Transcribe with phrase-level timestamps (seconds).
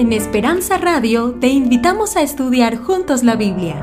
[0.00, 3.76] En Esperanza Radio te invitamos a estudiar juntos la Biblia.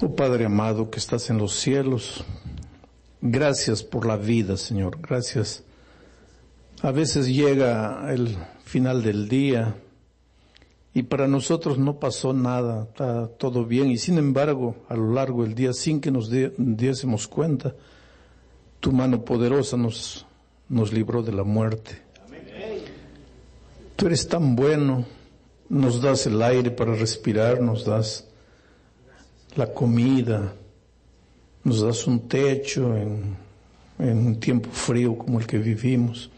[0.00, 2.24] Oh Padre amado que estás en los cielos,
[3.20, 5.64] gracias por la vida, Señor, gracias.
[6.82, 9.74] A veces llega el final del día
[10.96, 15.42] y para nosotros no pasó nada, está todo bien y sin embargo a lo largo
[15.42, 17.74] del día sin que nos diésemos cuenta,
[18.80, 20.24] tu mano poderosa nos,
[20.70, 22.00] nos libró de la muerte.
[23.94, 25.04] Tú eres tan bueno,
[25.68, 28.26] nos das el aire para respirar, nos das
[29.54, 30.54] la comida,
[31.62, 33.36] nos das un techo en,
[33.98, 36.30] en un tiempo frío como el que vivimos.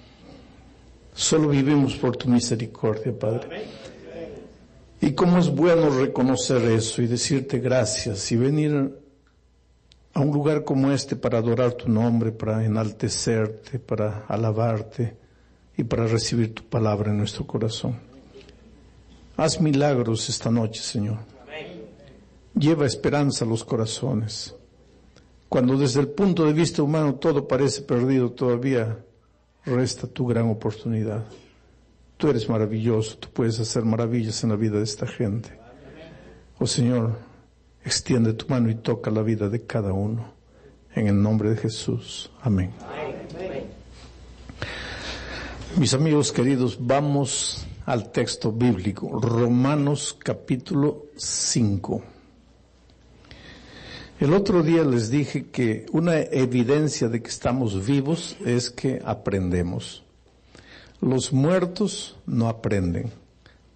[1.15, 3.78] Solo vivimos por tu misericordia, Padre.
[5.01, 8.99] Y cómo es bueno reconocer eso y decirte gracias y venir
[10.13, 15.17] a un lugar como este para adorar tu nombre, para enaltecerte, para alabarte
[15.77, 17.97] y para recibir tu palabra en nuestro corazón.
[19.37, 21.19] Haz milagros esta noche, Señor.
[22.59, 24.53] Lleva esperanza a los corazones.
[25.49, 28.99] Cuando desde el punto de vista humano todo parece perdido, todavía
[29.65, 31.25] resta tu gran oportunidad.
[32.19, 35.57] Tú eres maravilloso, tú puedes hacer maravillas en la vida de esta gente.
[36.59, 37.17] Oh Señor,
[37.85, 40.35] extiende tu mano y toca la vida de cada uno.
[40.97, 42.33] En el nombre de Jesús.
[42.43, 42.73] Amén.
[45.77, 52.03] Mis amigos queridos, vamos al texto bíblico, Romanos capítulo 5.
[54.19, 60.03] El otro día les dije que una evidencia de que estamos vivos es que aprendemos.
[61.01, 63.13] Los muertos no aprenden,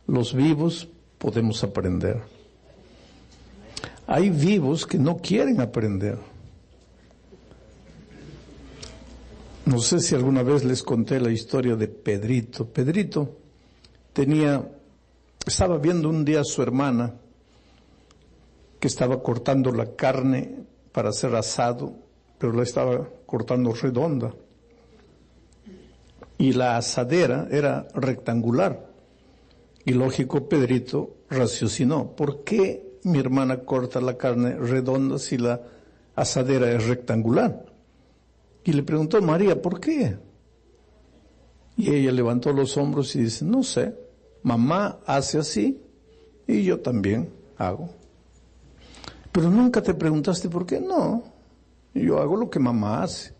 [0.09, 2.21] los vivos podemos aprender.
[4.09, 6.19] Hay vivos que no quieren aprender.
[9.65, 12.67] No sé si alguna vez les conté la historia de Pedrito.
[12.67, 13.37] Pedrito
[14.13, 14.69] tenía,
[15.47, 17.15] estaba viendo un día a su hermana
[18.81, 20.57] que estaba cortando la carne
[20.91, 21.95] para hacer asado,
[22.37, 24.35] pero la estaba cortando redonda
[26.39, 28.91] y la asadera era rectangular.
[29.85, 35.61] Y lógico, Pedrito raciocinó, ¿por qué mi hermana corta la carne redonda si la
[36.15, 37.65] asadera es rectangular?
[38.65, 40.17] Y le preguntó María, ¿por qué?
[41.77, 43.95] Y ella levantó los hombros y dice, no sé,
[44.43, 45.81] mamá hace así
[46.47, 47.91] y yo también hago.
[49.33, 51.25] Pero nunca te preguntaste por qué no.
[51.95, 53.35] Yo hago lo que mamá hace.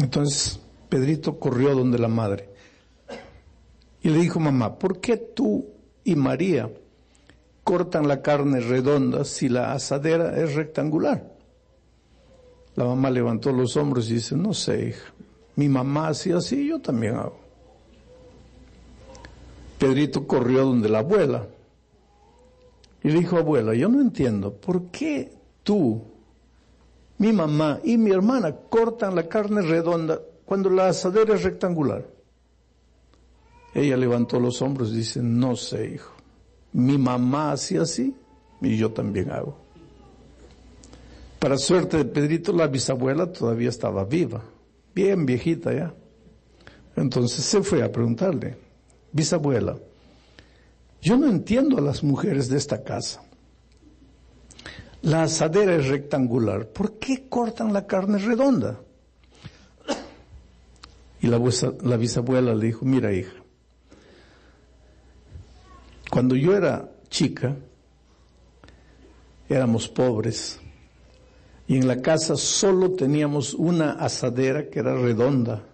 [0.00, 0.58] Entonces,
[0.92, 2.50] Pedrito corrió donde la madre
[4.02, 5.64] y le dijo, mamá, ¿por qué tú
[6.04, 6.70] y María
[7.64, 11.32] cortan la carne redonda si la asadera es rectangular?
[12.74, 15.14] La mamá levantó los hombros y dice, no sé, hija,
[15.56, 17.40] mi mamá hacía así, yo también hago.
[19.78, 21.46] Pedrito corrió donde la abuela
[23.02, 25.32] y le dijo, abuela, yo no entiendo, ¿por qué
[25.62, 26.02] tú,
[27.16, 30.20] mi mamá y mi hermana cortan la carne redonda
[30.52, 32.06] cuando la asadera es rectangular.
[33.72, 36.12] Ella levantó los hombros y dice, no sé, hijo.
[36.74, 38.14] Mi mamá hacía así
[38.60, 39.56] y yo también hago.
[41.38, 44.42] Para suerte de Pedrito, la bisabuela todavía estaba viva,
[44.94, 45.94] bien viejita ya.
[46.96, 48.58] Entonces se fue a preguntarle,
[49.10, 49.78] bisabuela,
[51.00, 53.22] yo no entiendo a las mujeres de esta casa.
[55.00, 58.78] La asadera es rectangular, ¿por qué cortan la carne redonda?
[61.22, 61.40] Y la,
[61.82, 63.32] la bisabuela le dijo, mira hija,
[66.10, 67.56] cuando yo era chica,
[69.48, 70.60] éramos pobres
[71.68, 75.64] y en la casa solo teníamos una asadera que era redonda.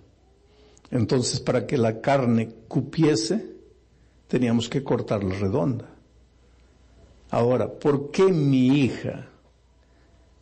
[0.91, 3.57] Entonces para que la carne cupiese,
[4.29, 5.89] teníamos que cortarla redonda.
[7.31, 9.29] Ahora, ¿por qué mi hija,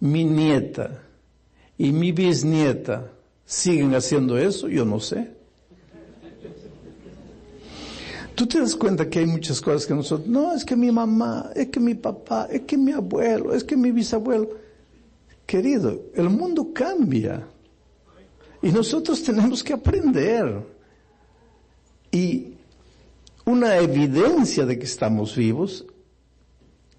[0.01, 1.03] mi nieta
[1.79, 3.13] y mi bisnieta
[3.47, 5.31] siguen haciendo eso, yo no sé.
[8.35, 11.51] Tú te das cuenta que hay muchas cosas que nosotros, no, es que mi mamá,
[11.55, 14.51] es que mi papá, es que mi abuelo, es que mi bisabuelo.
[15.47, 17.47] Querido, el mundo cambia.
[18.61, 20.63] Y nosotros tenemos que aprender.
[22.11, 22.55] Y
[23.47, 25.87] una evidencia de que estamos vivos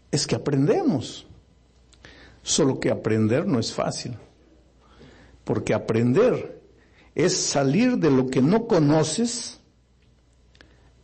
[0.10, 1.28] es que aprendemos.
[2.42, 4.18] Solo que aprender no es fácil.
[5.48, 6.62] Porque aprender
[7.16, 9.62] es salir de lo que no conoces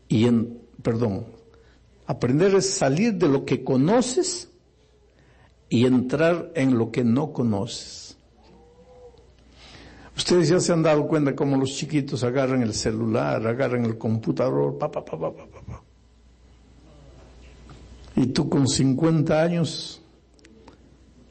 [0.10, 1.28] y en, perdón,
[2.06, 4.50] aprender es salir de lo que conoces
[5.70, 8.18] y entrar en lo que no conoces.
[10.18, 14.78] Ustedes ya se han dado cuenta cómo los chiquitos agarran el celular, agarran el computador,
[14.78, 15.84] pa, pa, pa, pa, pa, pa.
[18.18, 20.02] Y tú con 50 años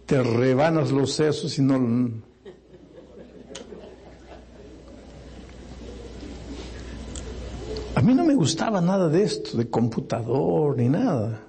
[0.07, 2.32] te rebanas los sesos y no...
[8.03, 11.41] A mí no me gustaba nada de esto, de computador ni nada.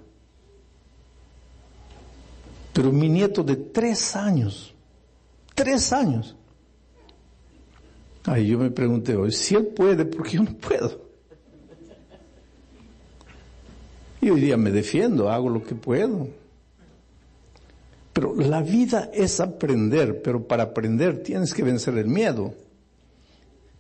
[2.72, 4.72] Pero mi nieto de tres años,
[5.56, 6.36] tres años,
[8.26, 11.02] Ahí yo me pregunté hoy, si él puede, ¿por qué yo no puedo?
[14.22, 16.30] Y hoy día me defiendo, hago lo que puedo.
[18.14, 22.54] Pero la vida es aprender, pero para aprender tienes que vencer el miedo.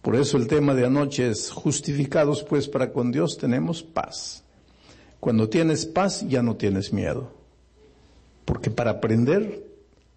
[0.03, 4.43] Por eso el tema de anoche es justificados pues para con Dios tenemos paz.
[5.21, 7.31] Cuando tienes paz ya no tienes miedo.
[8.43, 9.65] Porque para aprender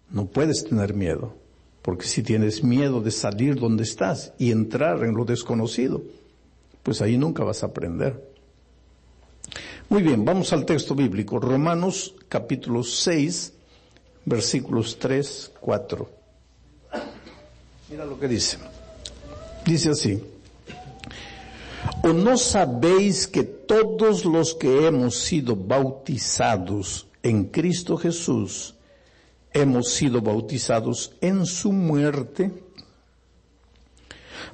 [0.09, 1.33] no puedes tener miedo.
[1.81, 6.03] Porque si tienes miedo de salir donde estás y entrar en lo desconocido,
[6.83, 8.29] pues ahí nunca vas a aprender.
[9.87, 11.39] Muy bien, vamos al texto bíblico.
[11.39, 13.53] Romanos capítulo 6,
[14.25, 16.09] versículos 3, 4.
[17.89, 18.57] Mira lo que dice.
[19.67, 20.23] Dice así.
[22.01, 28.75] ¿O no sabéis que todos los que hemos sido bautizados en Cristo Jesús,
[29.51, 32.49] hemos sido bautizados en su muerte,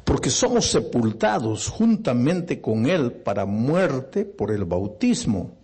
[0.04, 5.56] porque somos sepultados juntamente con Él para muerte por el bautismo,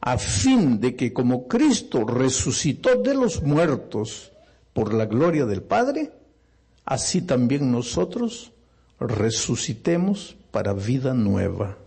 [0.00, 4.32] a fin de que como Cristo resucitó de los muertos
[4.72, 6.12] por la gloria del Padre,
[6.86, 8.52] así también nosotros
[9.00, 11.78] resucitemos para vida nueva.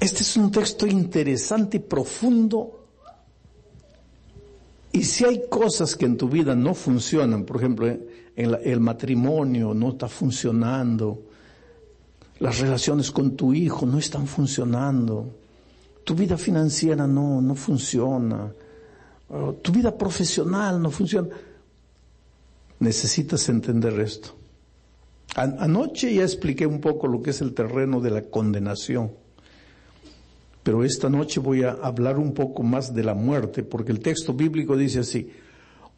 [0.00, 2.86] Este es un texto interesante y profundo
[4.96, 7.86] y si hay cosas que en tu vida no funcionan, por ejemplo,
[8.34, 11.22] el matrimonio no está funcionando,
[12.38, 15.34] las relaciones con tu hijo no están funcionando,
[16.02, 18.50] tu vida financiera no, no funciona,
[19.60, 21.28] tu vida profesional no funciona,
[22.78, 24.36] necesitas entender esto.
[25.34, 29.12] Anoche ya expliqué un poco lo que es el terreno de la condenación.
[30.62, 34.32] Pero esta noche voy a hablar un poco más de la muerte, porque el texto
[34.32, 35.30] bíblico dice así,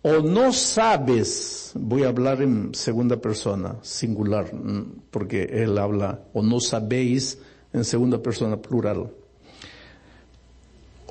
[0.03, 6.43] o no sabes, voy a hablar en segunda persona, singular, mm, porque él habla, o
[6.43, 7.39] no sabéis
[7.73, 9.11] en segunda persona plural.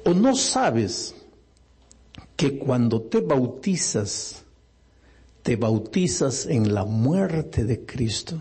[0.05, 1.15] O no sabes
[2.35, 4.45] que cuando te bautizas,
[5.47, 8.35] te bautizas en la muerte de Cristo.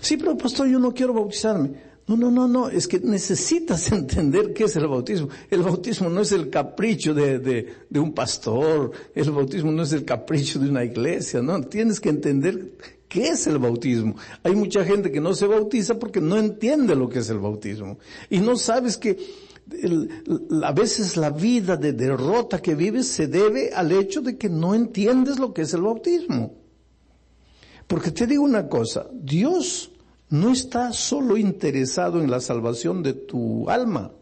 [0.00, 1.70] Sí, pero pastor, yo no quiero bautizarme.
[2.06, 5.30] No, no, no, no, es que necesitas entender qué es el bautismo.
[5.50, 9.92] El bautismo no es el capricho de, de, de, un pastor, el bautismo no es
[9.92, 12.74] el capricho de una iglesia, no, tienes que entender
[13.08, 14.14] qué es el bautismo.
[14.44, 17.98] Hay mucha gente que no se bautiza porque no entiende lo que es el bautismo.
[18.30, 19.18] Y no sabes que
[20.62, 24.74] a veces la vida de derrota que vives se debe al hecho de que no
[24.74, 26.54] entiendes lo que es el bautismo.
[27.86, 29.90] Porque te digo una cosa, Dios
[30.30, 34.12] no está solo interesado en la salvación de tu alma.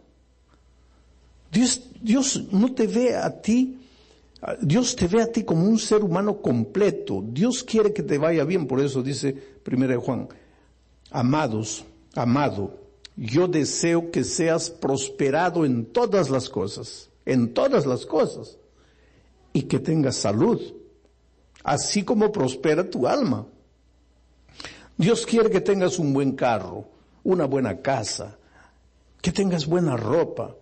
[1.50, 3.78] Dios, Dios no te ve a ti,
[4.60, 7.24] Dios te ve a ti como un ser humano completo.
[7.26, 10.28] Dios quiere que te vaya bien, por eso dice 1 Juan,
[11.10, 12.85] amados, amado,
[13.16, 18.58] yo deseo que seas prosperado en todas las cosas, en todas las cosas,
[19.52, 20.60] y que tengas salud,
[21.64, 23.46] así como prospera tu alma.
[24.98, 26.88] Dios quiere que tengas un buen carro,
[27.24, 28.38] una buena casa,
[29.22, 30.54] que tengas buena ropa,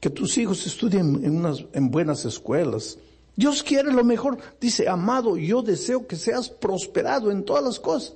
[0.00, 2.98] que tus hijos estudien en, buenas escuelas.
[3.36, 4.38] Dios quiere lo mejor.
[4.60, 8.14] Dice, amado, yo deseo que seas prosperado en todas las cosas.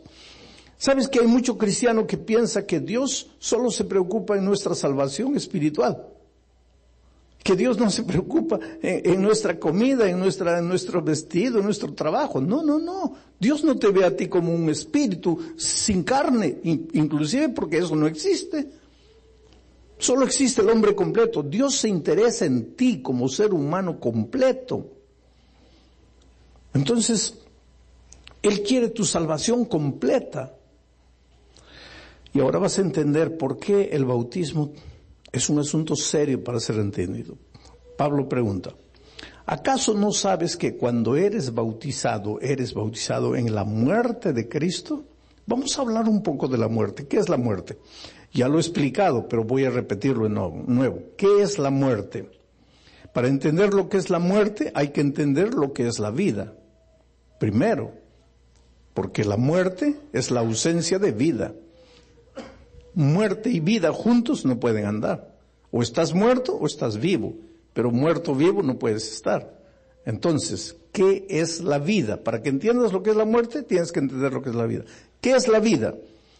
[0.78, 5.36] ¿Sabes que hay mucho cristiano que piensa que Dios solo se preocupa en nuestra salvación
[5.36, 6.06] espiritual?
[7.46, 11.94] que Dios no se preocupa en, nuestra comida, en, nuestra, en nuestro vestido, en nuestro
[11.94, 12.40] trabajo.
[12.40, 13.14] No, no, no.
[13.38, 18.08] Dios no te ve a ti como un espíritu sin carne, inclusive porque eso no
[18.08, 18.68] existe.
[19.96, 21.44] Solo existe el hombre completo.
[21.44, 24.90] Dios se interesa en ti como ser humano completo.
[26.74, 27.38] Entonces,
[28.42, 30.52] Él quiere tu salvación completa.
[32.36, 34.74] Y ahora vas a entender por qué el bautismo
[35.32, 37.38] es un asunto serio para ser entendido.
[37.96, 38.74] Pablo pregunta,
[39.46, 45.06] ¿acaso no sabes que cuando eres bautizado, eres bautizado en la muerte de Cristo?
[45.46, 47.06] Vamos a hablar un poco de la muerte.
[47.06, 47.78] ¿Qué es la muerte?
[48.34, 50.34] Ya lo he explicado, pero voy a repetirlo de
[50.66, 51.04] nuevo.
[51.16, 52.28] ¿Qué es la muerte?
[53.14, 56.52] Para entender lo que es la muerte hay que entender lo que es la vida.
[57.40, 57.94] Primero,
[58.92, 61.54] porque la muerte es la ausencia de vida.
[62.96, 65.36] Muerte y vida juntos no pueden andar.
[65.70, 67.34] O estás muerto o estás vivo,
[67.74, 69.60] pero muerto vivo no puedes estar.
[70.06, 72.24] Entonces, ¿qué es la vida?
[72.24, 74.64] Para que entiendas lo que es la muerte, tienes que entender lo que es la
[74.64, 74.84] vida.
[75.20, 75.94] ¿Qué es la vida?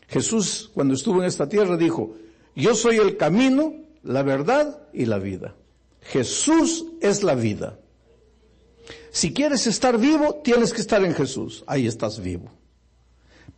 [0.09, 2.17] Jesús, cuando estuvo en esta tierra, dijo,
[2.55, 5.55] yo soy el camino, la verdad y la vida.
[6.01, 7.79] Jesús es la vida.
[9.11, 11.65] Si quieres estar vivo, tienes que estar en Jesús.
[11.67, 12.51] Ahí estás vivo.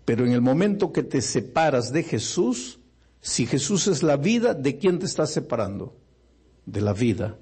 [0.04, 2.80] Pero en el momento que te separas de Jesús,
[3.28, 5.94] si Jesús es la vida, ¿de quién te estás separando?
[6.64, 7.36] De la vida.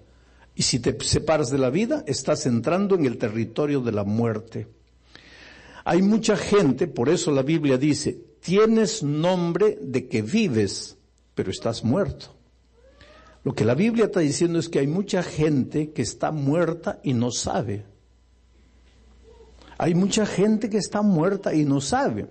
[0.56, 4.66] Y si te separas de la vida, estás entrando en el territorio de la muerte.
[5.84, 10.98] Hay mucha gente, por eso la Biblia dice, tienes nombre de que vives,
[11.36, 12.34] pero estás muerto.
[13.44, 17.14] Lo que la Biblia está diciendo es que hay mucha gente que está muerta y
[17.14, 17.84] no sabe.
[19.78, 22.26] Hay mucha gente que está muerta y no sabe.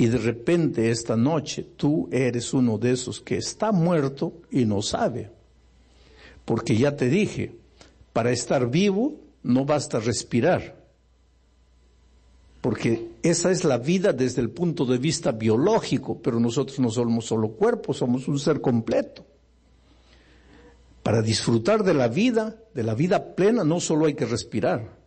[0.00, 4.80] Y de repente esta noche tú eres uno de esos que está muerto y no
[4.80, 5.30] sabe.
[6.46, 7.54] Porque ya te dije,
[8.14, 10.82] para estar vivo no basta respirar.
[12.62, 17.26] Porque esa es la vida desde el punto de vista biológico, pero nosotros no somos
[17.26, 19.26] solo cuerpo, somos un ser completo.
[21.02, 24.98] Para disfrutar de la vida, de la vida plena, no solo hay que respirar.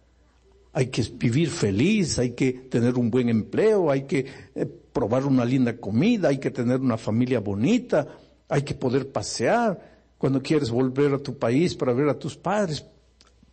[0.71, 5.43] Hay que vivir feliz, hay que tener un buen empleo, hay que eh, probar una
[5.43, 8.07] linda comida, hay que tener una familia bonita,
[8.47, 9.91] hay que poder pasear.
[10.17, 12.85] Cuando quieres volver a tu país para ver a tus padres,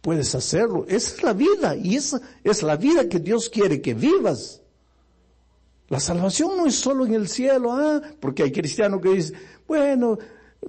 [0.00, 0.84] puedes hacerlo.
[0.86, 4.62] Esa es la vida y esa es la vida que Dios quiere que vivas.
[5.88, 10.18] La salvación no es solo en el cielo, ah, porque hay cristianos que dicen, bueno,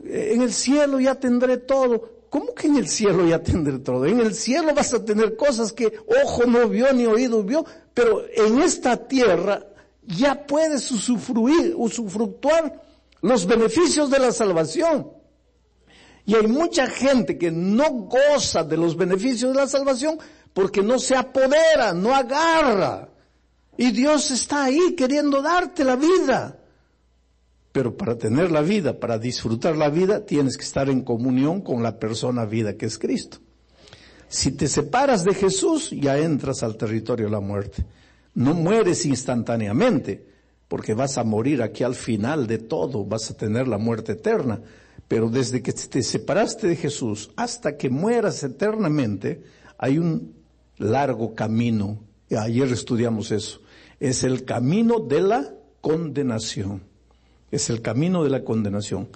[0.04, 2.22] en el cielo ya tendré todo.
[2.30, 4.06] ¿Cómo que en el cielo ya tendré todo?
[4.06, 8.24] En el cielo vas a tener cosas que ojo no vio ni oído vio, pero
[8.34, 9.68] en esta tierra
[10.04, 12.82] ya puedes usufruir, usufructuar
[13.22, 15.12] los beneficios de la salvación.
[16.26, 20.18] Y hay mucha gente que no goza de los beneficios de la salvación
[20.54, 23.10] porque no se apodera, no agarra.
[23.78, 26.58] Y Dios está ahí queriendo darte la vida.
[27.72, 31.82] Pero para tener la vida, para disfrutar la vida, tienes que estar en comunión con
[31.82, 33.38] la persona vida que es Cristo.
[34.28, 37.86] Si te separas de Jesús, ya entras al territorio de la muerte.
[38.34, 40.26] No mueres instantáneamente,
[40.68, 44.62] porque vas a morir aquí al final de todo, vas a tener la muerte eterna.
[45.08, 49.44] Pero desde que te separaste de Jesús hasta que mueras eternamente,
[49.78, 50.34] hay un
[50.78, 52.00] largo camino.
[52.38, 53.60] Ayer estudiamos eso.
[54.00, 56.92] Es el camino de la condenación
[57.52, 59.10] es el camino de la condenación.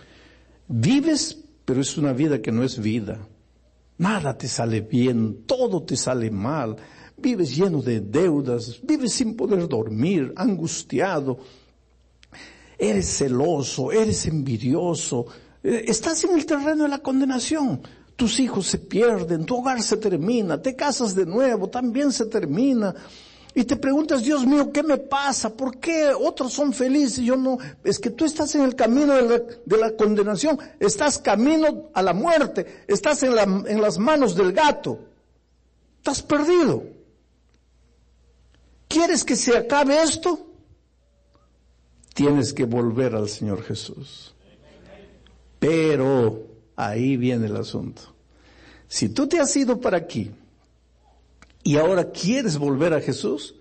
[0.67, 3.19] Vives, pero es una vida que no es vida.
[3.97, 6.75] Nada te sale bien, todo te sale mal.
[7.17, 11.39] Vives lleno de deudas, vives sin poder dormir, angustiado.
[12.77, 15.25] Eres celoso, eres envidioso.
[15.63, 17.81] Eh, estás en el terreno de la condenación.
[18.15, 22.93] Tus hijos se pierden, tu hogar se termina, te casas de nuevo, también se termina.
[23.53, 25.49] Y te preguntas, Dios mío, ¿qué me pasa?
[25.55, 27.57] ¿Por qué otros son felices y yo no?
[27.85, 32.83] Es que tú estás en el camino de la, condenación, estás camino a la muerte,
[32.85, 33.33] estás en,
[33.65, 34.99] en las manos del gato,
[35.97, 36.94] estás perdido.
[39.05, 40.47] ¿Quieres que se acabe esto?
[42.15, 44.33] Tienes que volver al Señor Jesús.
[45.59, 48.01] Pero ahí viene el asunto.
[48.87, 50.31] Si tú te has ido para aquí,
[51.61, 53.53] y ahora quieres volver a Jesús,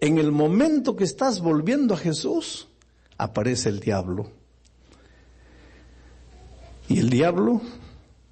[0.00, 2.68] en el momento que estás volviendo a Jesús,
[3.16, 4.30] aparece el diablo.
[6.86, 7.62] Y el diablo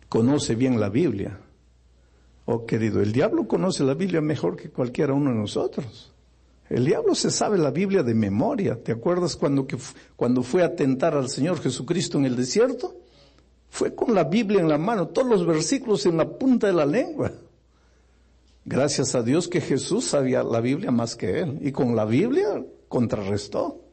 [0.09, 1.41] conoce bien la Biblia.
[2.45, 6.12] Oh querido, el diablo conoce la Biblia mejor que cualquiera uno de nosotros.
[6.69, 8.83] El diablo se sabe la Biblia de memoria.
[8.83, 9.77] ¿Te acuerdas cuando, que,
[10.17, 12.97] cuando fue a tentar al Señor Jesucristo en el desierto?
[13.69, 16.87] Fue con la Biblia en la mano, todos los versículos en la punta de la
[16.87, 17.33] lengua.
[18.65, 22.65] Gracias a Dios que Jesús sabía la Biblia más que él y con la Biblia
[22.89, 23.86] contrarrestó.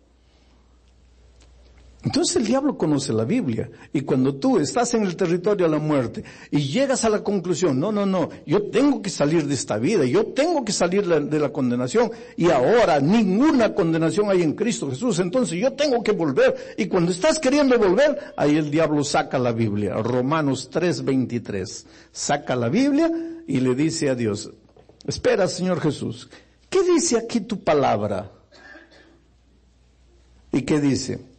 [2.03, 5.79] Entonces el diablo conoce la Biblia y cuando tú estás en el territorio de la
[5.79, 9.77] muerte y llegas a la conclusión, no, no, no, yo tengo que salir de esta
[9.77, 14.89] vida, yo tengo que salir de la condenación y ahora ninguna condenación hay en Cristo
[14.89, 19.39] Jesús, entonces yo tengo que volver y cuando estás queriendo volver, ahí el diablo saca
[19.39, 23.09] la Biblia, Romanos 3:23, saca la Biblia
[23.47, 24.51] y le dice a Dios,
[25.05, 26.29] Espera, Señor Jesús.
[26.69, 28.31] ¿Qué dice aquí tu palabra?
[30.51, 31.32] ¿Y qué dice?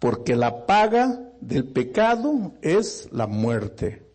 [0.00, 4.10] Porque la paga del pecado es la muerte.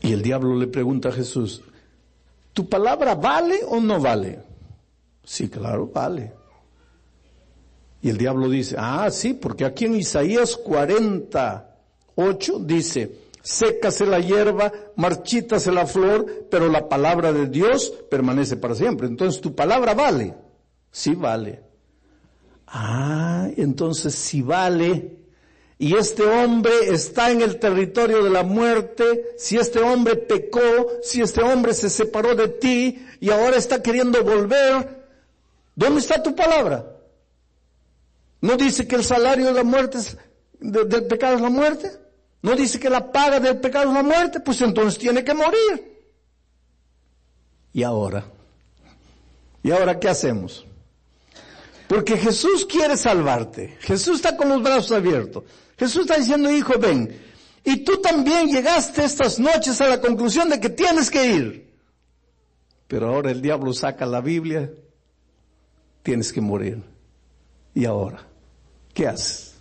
[0.00, 1.62] Y el diablo le pregunta a Jesús,
[2.52, 4.40] ¿tu palabra vale o no vale?
[5.24, 6.34] Sí, claro, vale.
[8.00, 14.72] Y el diablo dice, ah, sí, porque aquí en Isaías 48 dice, sécase la hierba,
[14.96, 19.08] marchítase la flor, pero la palabra de Dios permanece para siempre.
[19.08, 20.34] Entonces, ¿tu palabra vale?
[20.92, 21.67] Sí vale.
[22.70, 25.18] Ah, entonces si vale,
[25.78, 30.60] y este hombre está en el territorio de la muerte, si este hombre pecó,
[31.02, 35.06] si este hombre se separó de ti y ahora está queriendo volver,
[35.76, 36.84] ¿dónde está tu palabra?
[38.40, 40.16] ¿No dice que el salario de la muerte es,
[40.60, 41.90] del pecado es la muerte?
[42.42, 44.40] ¿No dice que la paga del pecado es la muerte?
[44.40, 45.98] Pues entonces tiene que morir.
[47.72, 48.24] ¿Y ahora?
[49.62, 50.67] ¿Y ahora qué hacemos?
[51.88, 53.78] Porque Jesús quiere salvarte.
[53.80, 55.44] Jesús está con los brazos abiertos.
[55.78, 57.18] Jesús está diciendo, hijo, ven.
[57.64, 61.74] Y tú también llegaste estas noches a la conclusión de que tienes que ir.
[62.86, 64.70] Pero ahora el diablo saca la Biblia.
[66.02, 66.82] Tienes que morir.
[67.74, 68.26] ¿Y ahora?
[68.92, 69.54] ¿Qué haces?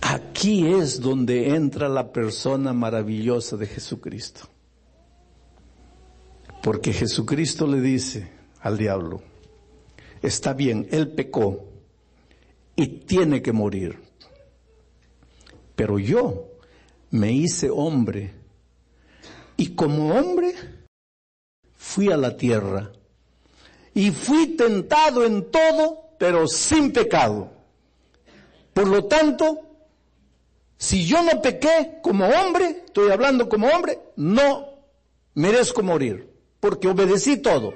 [0.00, 4.48] Aquí es donde entra la persona maravillosa de Jesucristo.
[6.62, 9.22] Porque Jesucristo le dice al diablo,
[10.22, 11.64] está bien, él pecó
[12.76, 13.98] y tiene que morir.
[15.74, 16.48] Pero yo
[17.10, 18.32] me hice hombre
[19.56, 20.54] y como hombre
[21.76, 22.92] fui a la tierra
[23.94, 27.50] y fui tentado en todo, pero sin pecado.
[28.72, 29.60] Por lo tanto,
[30.76, 34.68] si yo no pequé como hombre, estoy hablando como hombre, no
[35.34, 37.74] merezco morir, porque obedecí todo.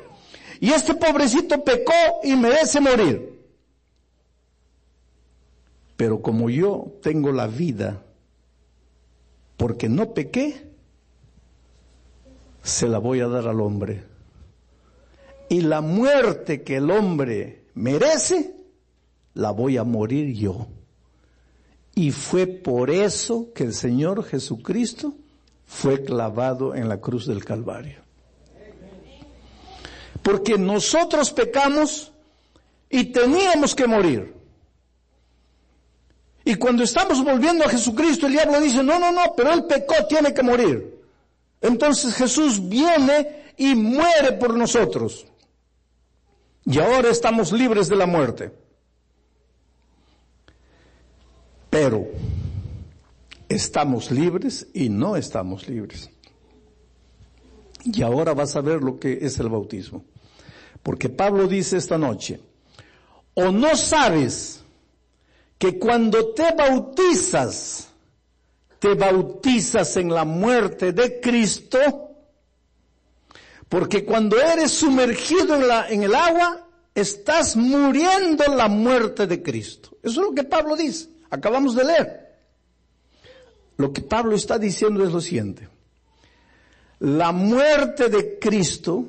[0.63, 1.93] Y este pobrecito pecó
[2.23, 3.37] y merece morir.
[5.97, 8.01] Pero como yo tengo la vida,
[9.57, 10.71] porque no pequé,
[12.63, 14.05] se la voy a dar al hombre
[15.49, 18.55] y la muerte que el hombre merece,
[19.35, 20.69] la voy a morir yo.
[21.97, 25.13] Y fue por eso que el Señor Jesucristo
[25.67, 28.02] fue clavado en la cruz del Calvario.
[30.23, 32.13] Porque nosotros pecamos
[32.89, 34.35] y teníamos que morir.
[36.45, 39.95] Y cuando estamos volviendo a Jesucristo, el diablo dice, no, no, no, pero él pecó,
[40.09, 41.01] tiene que morir.
[41.61, 45.27] Entonces Jesús viene y muere por nosotros.
[46.65, 48.53] Y ahora estamos libres de la muerte.
[51.71, 52.07] Pero
[53.49, 56.11] estamos libres y no estamos libres.
[57.85, 60.05] Y ahora vas a ver lo que es el bautismo.
[60.83, 62.41] Porque Pablo dice esta noche,
[63.35, 64.63] o no sabes
[65.59, 67.89] que cuando te bautizas,
[68.79, 72.11] te bautizas en la muerte de Cristo,
[73.69, 75.55] porque cuando eres sumergido
[75.89, 79.97] en, el agua, estás muriendo la muerte de Cristo.
[80.03, 81.09] Eso es lo que Pablo dice.
[81.31, 82.23] Acabamos de leer.
[83.79, 85.69] Lo que Pablo está diciendo es lo siguiente.
[86.99, 89.07] La muerte de Cristo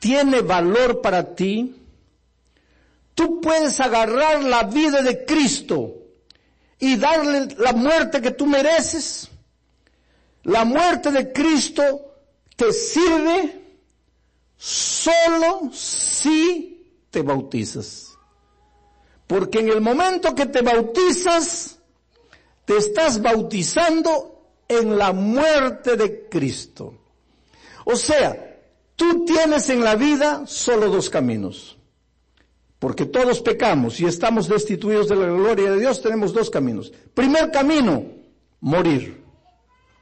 [0.00, 1.76] tiene valor para ti.
[3.14, 5.94] Tú puedes agarrar la vida de Cristo
[6.80, 9.28] y darle la muerte que tú mereces.
[10.42, 12.16] La muerte de Cristo
[12.56, 13.60] te sirve
[14.56, 18.08] solo si te bautizas.
[19.26, 21.78] Porque en el momento que te bautizas,
[22.64, 26.94] te estás bautizando en la muerte de Cristo.
[27.84, 28.49] O sea,
[29.00, 31.78] tú tienes en la vida solo dos caminos.
[32.78, 36.92] Porque todos pecamos y estamos destituidos de la gloria de Dios, tenemos dos caminos.
[37.14, 38.04] Primer camino,
[38.60, 39.22] morir.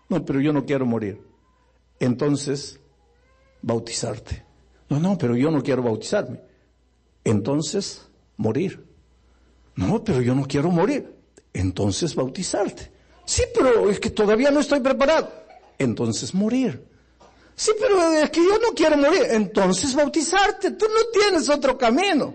[0.09, 1.29] No, pero yo no quiero morir
[2.01, 2.81] entonces
[3.63, 4.45] bautizarte.
[4.89, 6.41] No, no, pero yo no quiero bautizarme.
[7.25, 8.85] Entonces morir.
[9.77, 11.15] No, pero yo no quiero morir.
[11.53, 12.91] Entonces bautizarte.
[13.25, 15.31] Sí, pero es que todavía no estoy preparado.
[15.79, 16.88] Entonces morir.
[17.59, 19.27] Sí, pero es que yo no quiero morir.
[19.31, 20.71] Entonces bautizarte.
[20.71, 22.33] Tú no tienes otro camino.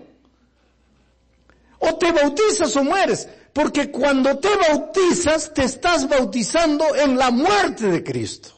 [1.78, 3.26] O te bautizas o mueres.
[3.54, 8.50] Porque cuando te bautizas, te estás bautizando en la muerte de Cristo.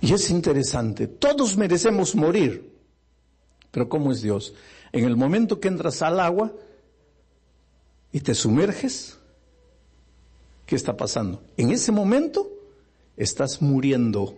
[0.00, 2.70] Y es interesante, todos merecemos morir,
[3.72, 4.54] pero ¿cómo es Dios?
[4.92, 6.52] En el momento que entras al agua
[8.12, 9.18] y te sumerges,
[10.64, 11.42] ¿qué está pasando?
[11.56, 12.55] En ese momento
[13.16, 14.34] estás muriendo.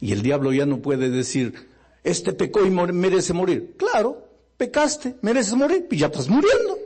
[0.00, 1.68] Y el diablo ya no puede decir,
[2.04, 3.76] este pecó y merece morir.
[3.76, 6.78] Claro, pecaste, mereces morir, y ya estás muriendo.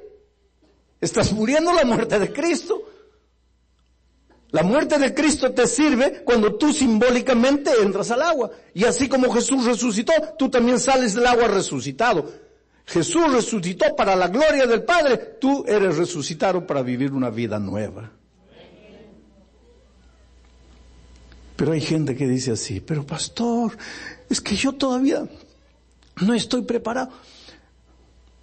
[1.01, 2.83] Estás muriendo la muerte de Cristo.
[4.51, 8.51] La muerte de Cristo te sirve cuando tú simbólicamente entras al agua.
[8.75, 12.31] Y así como Jesús resucitó, tú también sales del agua resucitado.
[12.87, 18.12] Jesús resucitó para la gloria del Padre, tú eres resucitado para vivir una vida nueva.
[21.57, 23.77] Pero hay gente que dice así, pero pastor,
[24.29, 25.27] es que yo todavía
[26.21, 27.11] no estoy preparado.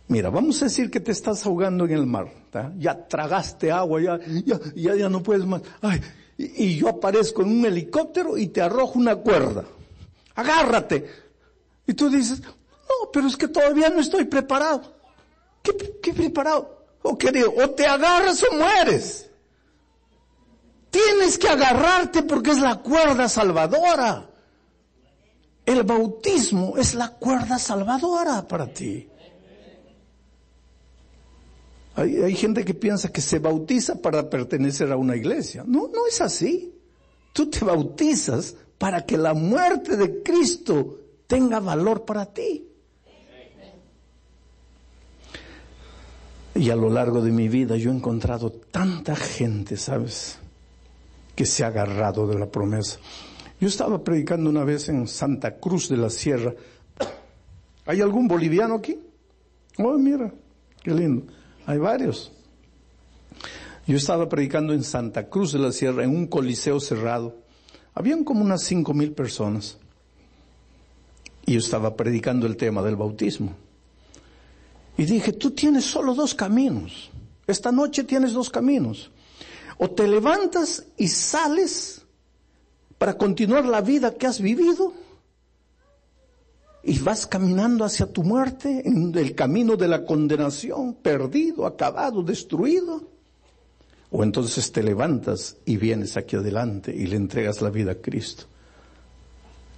[0.07, 2.31] Mira, vamos a decir que te estás ahogando en el mar,
[2.77, 4.19] ya tragaste agua, ya,
[4.75, 5.61] ya, ya, no puedes más.
[5.81, 6.01] Ay,
[6.37, 9.63] y, yo aparezco en un helicóptero y te arrojo una cuerda.
[10.35, 11.07] Agárrate.
[11.85, 14.93] Y tú dices, no, pero es que todavía no estoy preparado.
[15.61, 15.71] ¿Qué,
[16.01, 16.85] qué preparado?
[17.03, 17.53] ¿O qué digo?
[17.63, 19.29] O te agarras o mueres.
[20.93, 24.29] Tienes que agarrarte porque es la cuerda salvadora.
[25.65, 29.09] El bautismo es la cuerda salvadora para ti.
[31.95, 35.63] Hay, gente que piensa que se bautiza para pertenecer a una iglesia.
[35.65, 36.75] No, no es así.
[37.33, 42.67] Tú te bautizas para que la muerte de Cristo tenga valor para ti.
[46.53, 50.37] Y a lo largo de mi vida yo he encontrado tanta gente, ¿sabes?
[51.35, 52.99] Que se ha agarrado de la promesa.
[53.59, 56.53] Yo estaba predicando una vez en Santa Cruz de la Sierra.
[57.85, 58.99] ¿Hay algún boliviano aquí?
[59.77, 60.33] Oh, mira,
[60.83, 61.25] qué lindo.
[61.65, 62.31] Hay varios.
[63.87, 67.35] Yo estaba predicando en Santa Cruz de la Sierra, en un coliseo cerrado.
[67.93, 69.77] Habían como unas cinco mil personas.
[71.45, 73.53] Y yo estaba predicando el tema del bautismo.
[74.97, 77.11] Y dije, tú tienes solo dos caminos.
[77.47, 79.11] Esta noche tienes dos caminos.
[79.83, 82.05] O te levantas y sales
[82.97, 84.93] para continuar la vida que has vivido
[86.83, 93.09] y vas caminando hacia tu muerte en el camino de la condenación, perdido, acabado, destruido.
[94.09, 98.45] O entonces te levantas y vienes aquí adelante y le entregas la vida a Cristo.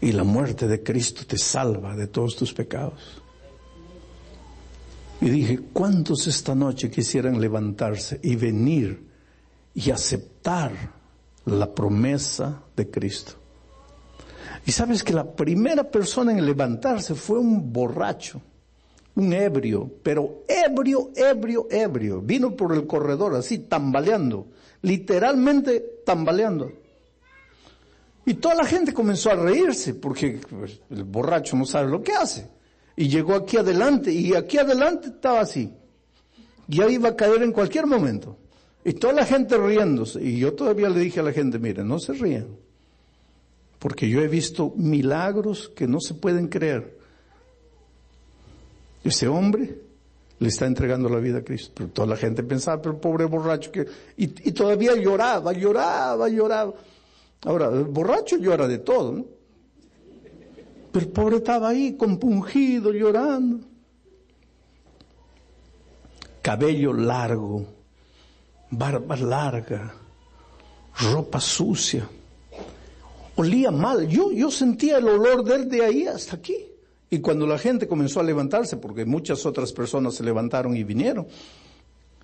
[0.02, 3.24] Y la muerte de Cristo te salva de todos tus pecados.
[5.20, 9.15] Y dije, ¿cuántos esta noche quisieran levantarse y venir
[9.76, 10.72] y aceptar
[11.46, 13.34] la promesa de Cristo?
[14.66, 18.42] Y sabes que la primera persona en levantarse fue un borracho,
[19.16, 22.22] un ebrio, pero ebrio, ebrio, ebrio.
[22.22, 24.48] Vino por el corredor así, tambaleando,
[24.82, 26.72] literalmente tambaleando.
[28.26, 32.14] Y toda la gente comenzó a reírse porque pues, el borracho no sabe lo que
[32.14, 32.50] hace.
[32.96, 35.72] Y llegó aquí adelante y aquí adelante estaba así.
[36.68, 38.40] Ya iba a caer en cualquier momento.
[38.86, 40.24] Y toda la gente riéndose.
[40.24, 42.48] Y yo todavía le dije a la gente, mire, no se rían.
[43.80, 46.96] Porque yo he visto milagros que no se pueden creer.
[49.04, 49.82] Ese hombre
[50.38, 51.72] le está entregando la vida a Cristo.
[51.76, 53.88] Pero toda la gente pensaba, pero pobre borracho que...
[54.18, 56.74] Y, y todavía lloraba, lloraba, lloraba.
[57.44, 59.26] Ahora, el borracho llora de todo, ¿no?
[60.92, 63.66] Pero el pobre estaba ahí compungido, llorando.
[66.44, 67.66] Cabello largo,
[68.78, 69.94] barba larga,
[71.12, 72.08] ropa sucia.
[73.36, 74.08] Olía mal.
[74.08, 76.56] Yo, yo sentía el olor de él de ahí hasta aquí.
[77.10, 81.28] Y cuando la gente comenzó a levantarse, porque muchas otras personas se levantaron y vinieron,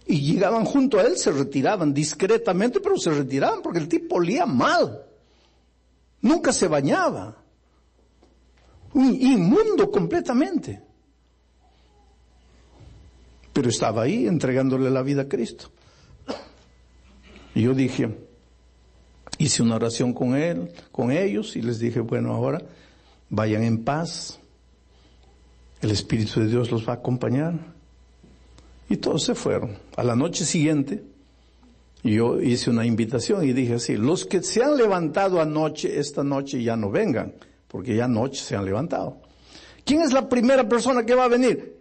[0.05, 4.45] y llegaban junto a él, se retiraban discretamente, pero se retiraban porque el tipo olía
[4.45, 5.05] mal.
[6.21, 7.41] Nunca se bañaba
[8.93, 10.81] inmundo completamente.
[13.53, 15.71] Pero estaba ahí entregándole la vida a Cristo.
[17.53, 18.09] Y yo dije,
[19.37, 22.61] hice una oración con él, con ellos, y les dije, bueno, ahora
[23.29, 24.39] vayan en paz.
[25.81, 27.53] El Espíritu de Dios los va a acompañar.
[28.89, 29.77] Y todos se fueron.
[29.95, 31.03] A la noche siguiente,
[32.03, 36.61] yo hice una invitación y dije así, los que se han levantado anoche, esta noche
[36.61, 37.33] ya no vengan
[37.71, 39.21] porque ya anoche se han levantado.
[39.85, 41.77] ¿Quién es la primera persona que va a venir?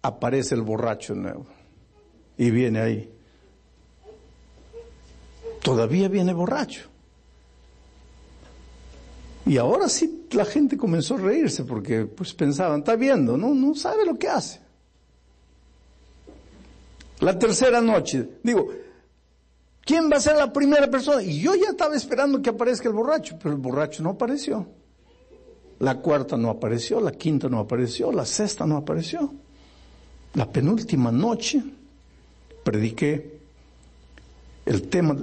[0.00, 1.46] Aparece el borracho nuevo
[2.38, 3.10] y viene ahí.
[5.62, 6.88] Todavía viene borracho.
[9.46, 13.74] Y ahora sí la gente comenzó a reírse porque pues pensaban, está viendo, no, no
[13.74, 14.60] sabe lo que hace.
[17.20, 18.68] La tercera noche, digo,
[19.84, 21.22] ¿quién va a ser la primera persona?
[21.22, 24.66] Y yo ya estaba esperando que aparezca el borracho, pero el borracho no apareció.
[25.78, 29.32] La cuarta no apareció, la quinta no apareció, la sexta no apareció.
[30.34, 31.62] La penúltima noche
[32.64, 33.38] prediqué
[34.64, 35.16] el tema,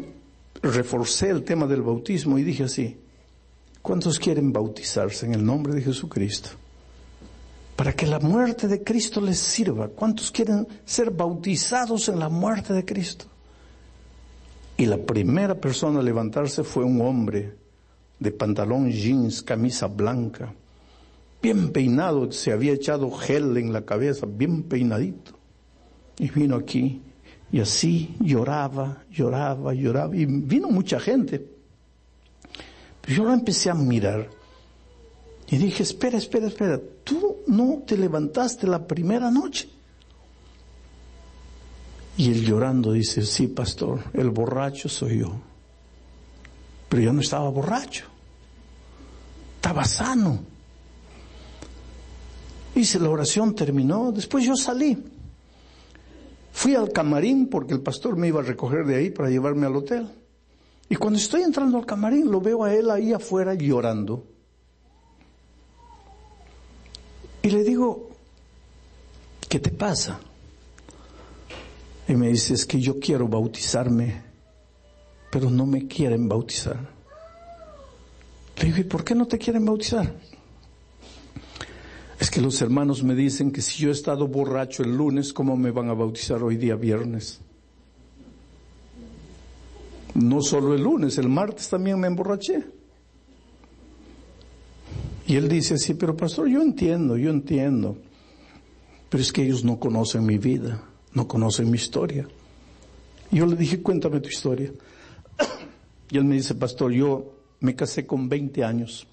[0.62, 2.98] reforcé el tema del bautismo y dije así,
[3.82, 6.50] ¿cuántos quieren bautizarse en el nombre de Jesucristo?
[7.80, 9.88] para que la muerte de Cristo les sirva.
[9.88, 13.24] ¿Cuántos quieren ser bautizados en la muerte de Cristo?
[14.76, 17.56] Y la primera persona a levantarse fue un hombre
[18.20, 20.54] de pantalón jeans, camisa blanca,
[21.42, 25.32] bien peinado, se había echado gel en la cabeza, bien peinadito.
[26.18, 27.02] Y vino aquí
[27.52, 30.16] y así lloraba, lloraba, lloraba.
[30.16, 31.46] Y vino mucha gente.
[33.02, 34.30] Pero yo lo empecé a mirar
[35.52, 39.68] y dije, espera, espera, espera, tú no te levantaste la primera noche.
[42.18, 45.42] Y él llorando dice, sí, pastor, el borracho soy yo.
[46.88, 48.06] Pero yo no estaba borracho.
[49.56, 50.40] Estaba sano.
[52.76, 54.12] Hice la oración, terminó.
[54.12, 54.98] Después yo salí.
[56.60, 59.78] Fui al camarín porque el pastor me iba a recoger de ahí para llevarme al
[59.78, 60.10] hotel.
[60.90, 64.26] Y cuando estoy entrando al camarín lo veo a él ahí afuera llorando.
[67.42, 68.10] Y le digo,
[69.48, 70.20] ¿qué te pasa?
[72.10, 74.22] Y me dice, es que yo quiero bautizarme,
[75.32, 76.90] pero no me quieren bautizar.
[78.58, 80.14] Le digo, ¿y por qué no te quieren bautizar?
[82.20, 85.56] Es que los hermanos me dicen que si yo he estado borracho el lunes, ¿cómo
[85.56, 87.40] me van a bautizar hoy día viernes?
[90.16, 92.62] No solo el lunes, el martes también me emborraché.
[95.28, 97.98] Y él dice así, pero pastor, yo entiendo, yo entiendo.
[99.10, 102.28] Pero es que ellos no conocen mi vida, no conocen mi historia.
[103.32, 104.72] Yo le dije, cuéntame tu historia.
[106.12, 109.06] Y él me dice, pastor, yo me casé con 20 años.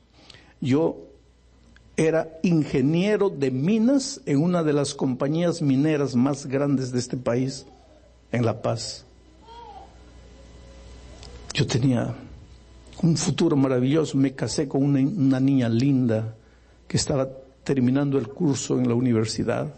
[0.62, 1.05] Yo
[1.96, 7.66] era ingeniero de minas en una de las compañías mineras más grandes de este país,
[8.32, 9.04] en La Paz.
[11.54, 12.14] Yo tenía
[13.02, 14.18] un futuro maravilloso.
[14.18, 16.34] Me casé con una, niña linda
[16.86, 17.28] que estaba
[17.64, 19.74] terminando el curso en la universidad.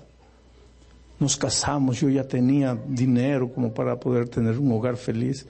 [1.21, 5.47] Nos casamos, yo ya tenía dinero como para poder tener un hogar feliz.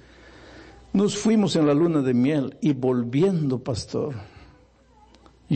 [0.92, 4.14] Nos fuimos en la luna de miel y volviendo, pastor,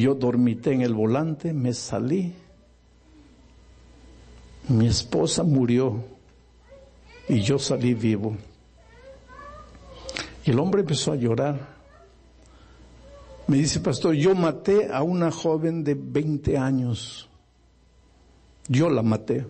[0.01, 2.33] yo dormité en el volante, me salí.
[4.69, 6.05] Mi esposa murió
[7.29, 8.37] y yo salí vivo.
[10.45, 11.73] Y el hombre empezó a llorar.
[13.47, 17.29] Me dice, pastor, yo maté a una joven de 20 años.
[18.69, 19.45] Yo la maté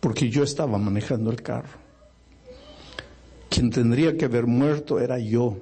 [0.00, 1.78] porque yo estaba manejando el carro.
[3.48, 5.56] Quien tendría que haber muerto era yo.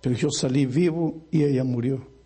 [0.00, 2.19] Pero yo salí vivo y ella murió.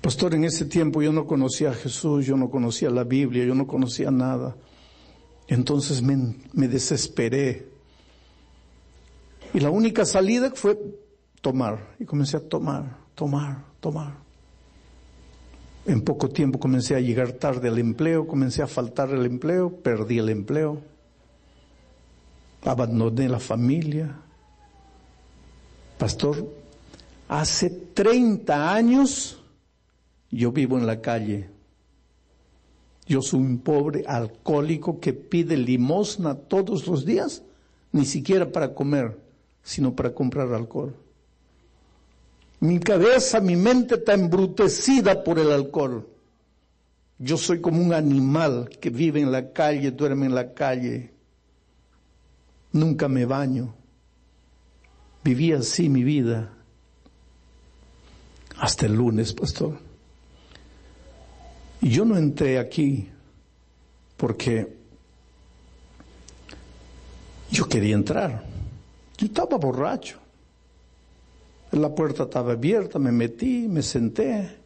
[0.00, 3.54] Pastor, en ese tiempo yo no conocía a Jesús, yo no conocía la Biblia, yo
[3.54, 4.56] no conocía nada.
[5.46, 7.68] Entonces me, desesperé.
[9.52, 10.78] Y la única salida fue
[11.42, 11.96] tomar.
[11.98, 14.14] Y comencé a tomar, tomar, tomar.
[15.84, 20.18] En poco tiempo comencé a llegar tarde al empleo, comencé a faltar el empleo, perdí
[20.18, 20.80] el empleo,
[22.62, 24.16] abandoné la familia.
[25.98, 26.48] Pastor,
[27.28, 29.39] hace 30 años
[30.30, 31.50] yo vivo en la calle.
[33.06, 37.42] Yo soy un pobre alcohólico que pide limosna todos los días,
[37.92, 39.18] ni siquiera para comer,
[39.62, 40.94] sino para comprar alcohol.
[42.60, 46.06] Mi cabeza, mi mente está embrutecida por el alcohol.
[47.18, 51.12] Yo soy como un animal que vive en la calle, duerme en la calle.
[52.72, 53.74] Nunca me baño.
[55.24, 56.52] Viví así mi vida.
[58.58, 59.89] Hasta el lunes, pastor.
[61.80, 63.08] Yo no entré aquí
[64.16, 64.76] porque
[67.50, 68.44] yo quería entrar.
[69.16, 70.18] Yo estaba borracho.
[71.72, 74.56] La puerta estaba abierta, me metí, me senté.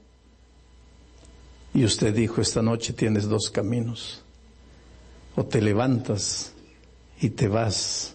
[1.72, 4.22] Y usted dijo, esta noche tienes dos caminos.
[5.36, 6.52] O te levantas
[7.20, 8.14] y te vas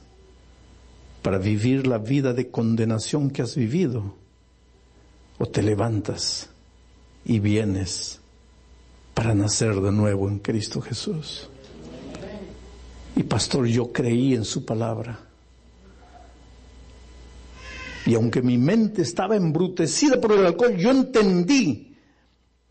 [1.22, 4.16] para vivir la vida de condenación que has vivido.
[5.38, 6.50] O te levantas
[7.26, 8.19] y vienes
[9.20, 11.50] para nacer de nuevo en Cristo Jesús.
[13.18, 15.20] Y pastor, yo creí en su palabra.
[18.06, 21.98] Y aunque mi mente estaba embrutecida por el alcohol, yo entendí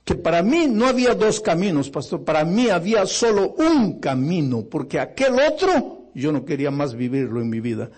[0.06, 4.98] que para mí no había dos caminos, pastor, para mí había solo un camino, porque
[5.00, 7.90] aquel otro yo no quería más vivirlo en mi vida.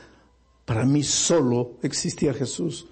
[0.65, 2.89] Para mí solo existía Jesús.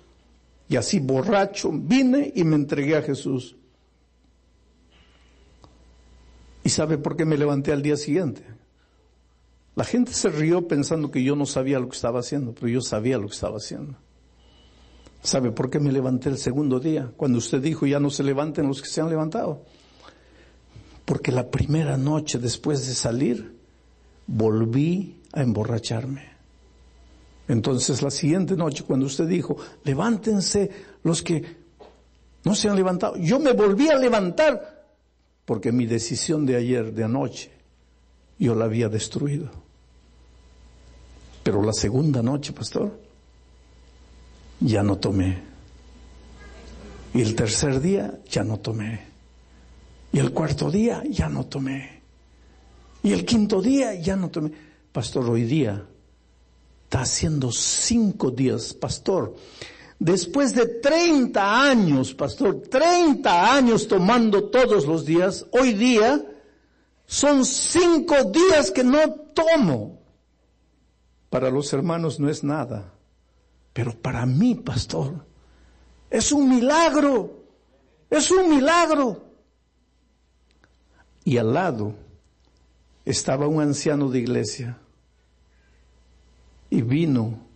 [0.69, 3.58] Y así borracho vine y me entregué a Jesús.
[6.65, 8.43] ¿Y sabe por qué me levanté al día siguiente?
[9.75, 12.81] La gente se rió pensando que yo no sabía lo que estaba haciendo, pero yo
[12.81, 13.97] sabía lo que estaba haciendo.
[15.23, 17.13] ¿Sabe por qué me levanté el segundo día?
[17.17, 19.65] Cuando usted dijo ya no se levanten los que se han levantado.
[21.05, 23.57] Porque la primera noche después de salir,
[24.27, 26.29] volví a emborracharme.
[27.49, 30.71] Entonces la siguiente noche, cuando usted dijo, levántense
[31.03, 31.57] los que
[32.45, 34.78] no se han levantado, yo me volví a levantar
[35.49, 37.51] porque mi decisión de ayer, de anoche,
[38.39, 39.51] yo la había destruido.
[41.43, 43.01] Pero la segunda noche, pastor,
[44.61, 45.39] ya no tomé.
[47.15, 49.07] Y el tercer día ya no tomé.
[50.13, 52.03] Y el cuarto día ya no tomé.
[53.03, 54.53] Y el quinto día ya no tomé.
[54.93, 55.83] Pastor, hoy día
[56.85, 59.35] está haciendo cinco días, pastor.
[59.99, 66.25] Después de 30 años, pastor, 30 años tomando todos los días, hoy día
[67.05, 69.99] son cinco días que no tomo.
[71.31, 72.93] Para los hermanos no es nada,
[73.73, 75.27] pero para mí, pastor,
[76.11, 77.45] es un milagro,
[78.09, 79.25] es un milagro.
[81.25, 81.95] Y al lado
[83.05, 84.79] estaba un anciano de iglesia
[86.71, 87.48] y vino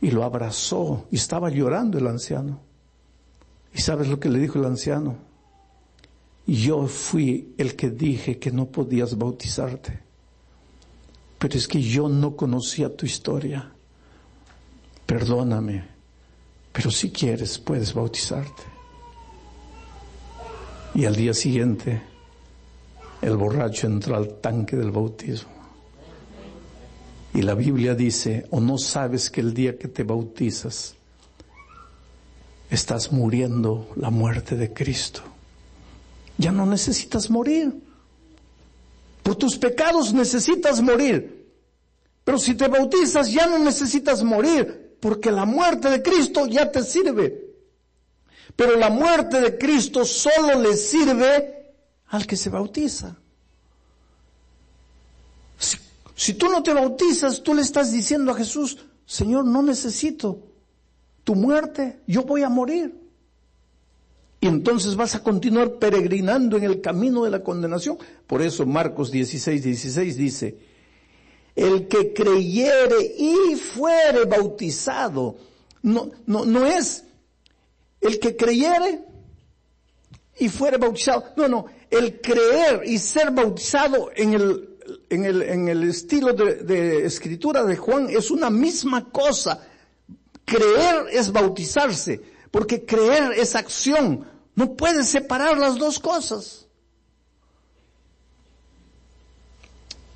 [0.00, 2.60] y lo abrazó y estaba llorando el anciano.
[3.74, 5.16] ¿Y sabes lo que le dijo el anciano?
[6.46, 10.00] Yo fui el que dije que no podías bautizarte,
[11.38, 13.72] pero es que yo no conocía tu historia.
[15.04, 15.84] Perdóname,
[16.72, 18.62] pero si quieres puedes bautizarte.
[20.94, 22.00] Y al día siguiente
[23.20, 25.55] el borracho entró al tanque del bautismo.
[27.36, 30.94] Y la Biblia dice, o no sabes que el día que te bautizas,
[32.70, 35.20] estás muriendo la muerte de Cristo.
[36.38, 37.74] Ya no necesitas morir.
[39.22, 41.46] Por tus pecados necesitas morir.
[42.24, 46.82] Pero si te bautizas ya no necesitas morir, porque la muerte de Cristo ya te
[46.82, 47.54] sirve.
[48.56, 51.74] Pero la muerte de Cristo solo le sirve
[52.06, 53.14] al que se bautiza.
[56.16, 60.40] Si tú no te bautizas, tú le estás diciendo a Jesús, Señor, no necesito
[61.22, 62.98] tu muerte, yo voy a morir.
[64.40, 67.98] Y entonces vas a continuar peregrinando en el camino de la condenación.
[68.26, 70.58] Por eso Marcos 16, 16 dice,
[71.54, 75.36] el que creyere y fuere bautizado,
[75.82, 77.04] no, no, no es
[78.00, 79.00] el que creyere
[80.38, 81.26] y fuere bautizado.
[81.36, 84.75] No, no, el creer y ser bautizado en el
[85.08, 89.66] en el, en el estilo de, escritura de Juan es una misma cosa.
[90.44, 94.26] Creer es bautizarse, porque creer es acción.
[94.54, 96.66] No puedes separar las dos cosas.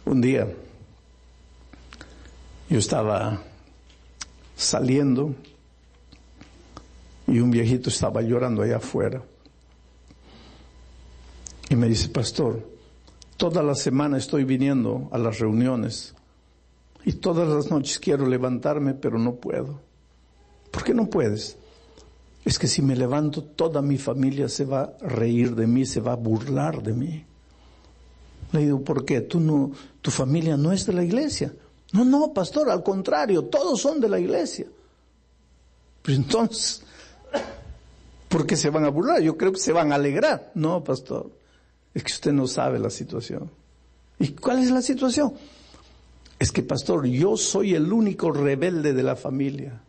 [0.04, 0.48] Un día
[2.68, 3.42] yo estaba
[4.56, 5.34] saliendo
[7.26, 9.22] y un viejito estaba llorando allá afuera.
[11.68, 12.79] Y me dice, pastor,
[13.40, 16.14] Toda la semana estoy viniendo a las reuniones
[17.06, 19.80] y todas las noches quiero levantarme, pero no puedo.
[20.70, 21.56] ¿Por qué no puedes?
[22.44, 26.02] Es que si me levanto, toda mi familia se va a reír de mí, se
[26.02, 27.24] va a burlar de mí.
[28.52, 29.22] Le digo, ¿por qué?
[29.22, 29.72] ¿Tú no,
[30.02, 31.50] tu familia no es de la iglesia?
[31.94, 34.66] No, no, pastor, al contrario, todos son de la iglesia.
[36.02, 36.82] Pero entonces,
[38.28, 39.22] ¿por qué se van a burlar?
[39.22, 40.52] Yo creo que se van a alegrar.
[40.54, 41.39] No, pastor.
[41.94, 43.50] Es que usted no sabe la situación.
[44.18, 45.32] ¿Y cuál es la situación?
[46.38, 49.82] Es que, pastor, yo soy el único rebelde de la familia.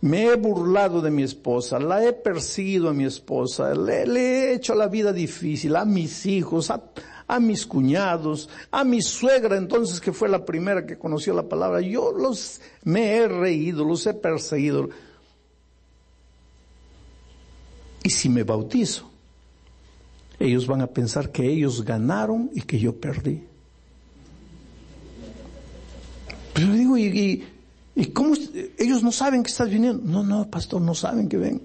[0.00, 4.74] Me he burlado de mi esposa, la he perseguido a mi esposa, le, he hecho
[4.74, 6.82] la vida difícil a mis hijos, a,
[7.26, 11.80] a, mis cuñados, a mi suegra entonces que fue la primera que conoció la palabra.
[11.80, 14.90] Yo los me he reído, los he perseguido.
[18.02, 19.10] Y si me bautizo,
[20.38, 23.44] ellos van a pensar que ellos ganaron y que yo perdí.
[26.54, 27.44] Pero digo, ¿y,
[28.12, 28.34] cómo?
[28.78, 30.02] Ellos no saben que estás viniendo.
[30.04, 31.62] No, no, pastor, no saben que ven.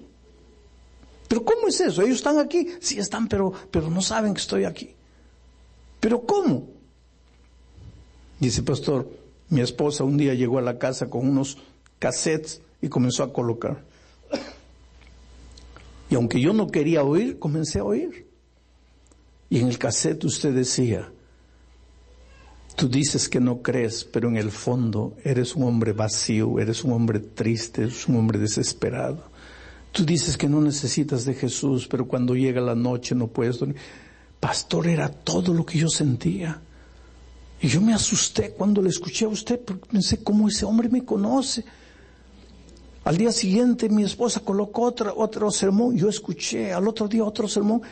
[1.28, 2.02] Pero ¿cómo es eso?
[2.02, 2.66] Ellos están aquí.
[2.80, 4.90] Sí están, pero, pero no saben que estoy aquí.
[6.00, 6.66] Pero ¿cómo?
[8.40, 9.08] Dice, pastor,
[9.48, 11.58] mi esposa un día llegó a la casa con unos
[11.98, 13.84] cassettes y comenzó a colocar.
[16.08, 18.29] Y aunque yo no quería oír, comencé a oír.
[19.50, 21.12] Y en el cassette usted decía,
[22.76, 26.92] tú dices que no crees, pero en el fondo eres un hombre vacío, eres un
[26.92, 29.24] hombre triste, eres un hombre desesperado.
[29.90, 33.76] Tú dices que no necesitas de Jesús, pero cuando llega la noche no puedes dormir.
[34.38, 36.62] Pastor, era todo lo que yo sentía.
[37.60, 41.04] Y yo me asusté cuando le escuché a usted, porque pensé, ¿cómo ese hombre me
[41.04, 41.64] conoce?
[43.04, 47.48] Al día siguiente mi esposa colocó otra, otro sermón, yo escuché, al otro día otro
[47.48, 47.82] sermón,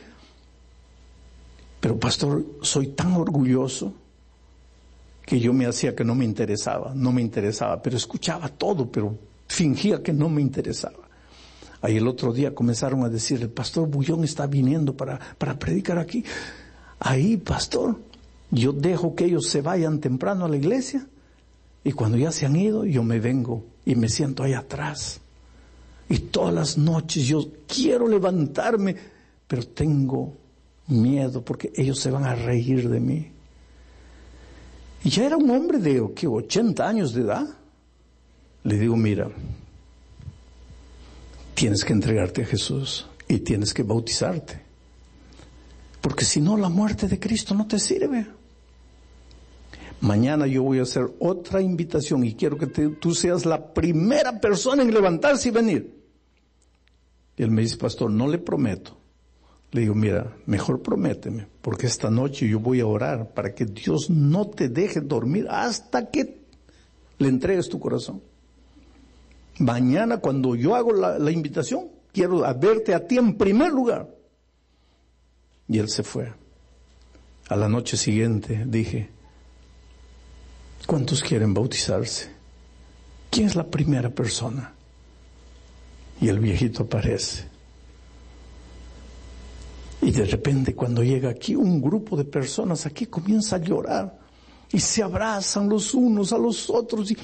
[1.81, 3.93] Pero pastor, soy tan orgulloso
[5.24, 9.16] que yo me hacía que no me interesaba, no me interesaba, pero escuchaba todo, pero
[9.47, 11.09] fingía que no me interesaba.
[11.81, 15.99] Ahí el otro día comenzaron a decir, el pastor Bullón está viniendo para, para predicar
[15.99, 16.24] aquí.
[16.99, 18.01] Ahí, pastor,
[18.51, 21.07] yo dejo que ellos se vayan temprano a la iglesia
[21.85, 25.20] y cuando ya se han ido, yo me vengo y me siento ahí atrás.
[26.09, 28.97] Y todas las noches yo quiero levantarme,
[29.47, 30.35] pero tengo
[30.89, 33.30] miedo porque ellos se van a reír de mí.
[35.05, 37.47] Y ya era un hombre de ¿qué, 80 años de edad.
[38.64, 39.30] Le digo, mira,
[41.55, 44.61] tienes que entregarte a Jesús y tienes que bautizarte.
[46.01, 48.26] Porque si no, la muerte de Cristo no te sirve.
[50.01, 54.82] Mañana yo voy a hacer otra invitación y quiero que tú seas la primera persona
[54.82, 55.99] en levantarse y venir.
[57.36, 58.98] Y él me dice, pastor, no le prometo.
[59.71, 64.09] Le digo, mira, mejor prométeme, porque esta noche yo voy a orar para que Dios
[64.09, 66.39] no te deje dormir hasta que
[67.19, 68.23] le entregues tu corazón.
[69.59, 74.09] Mañana cuando yo hago la, la invitación, quiero verte a ti en primer lugar.
[75.69, 76.33] Y él se fue.
[77.49, 79.11] A la noche siguiente dije,
[80.87, 82.31] ¿cuántos quieren bautizarse?
[83.31, 84.73] ¿Quién es la primera persona?
[86.21, 87.58] Y el viejito aparece.
[90.09, 94.19] Y de repente cuando llega aquí un grupo de personas aquí comienza a llorar
[94.73, 97.17] y se abrazan los unos a los otros, y,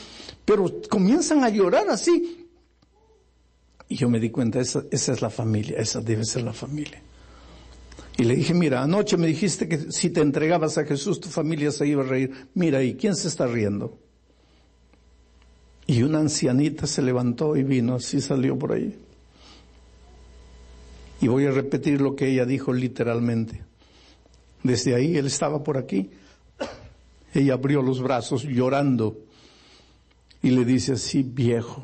[0.45, 2.47] pero comienzan a llorar así.
[3.89, 7.01] Y yo me di cuenta, esa, esa es la familia, esa debe ser la familia.
[8.19, 11.71] Y le dije, mira, anoche me dijiste que si te entregabas a Jesús tu familia
[11.71, 12.49] se iba a reír.
[12.53, 13.99] Mira ahí, ¿quién se está riendo?
[15.87, 18.95] Y una ancianita se levantó y vino, así salió por ahí.
[21.21, 23.63] Y voy a repetir lo que ella dijo literalmente.
[24.63, 26.11] Desde ahí él estaba por aquí.
[27.33, 29.19] Ella abrió los brazos llorando
[30.43, 31.83] y le dice así, viejo,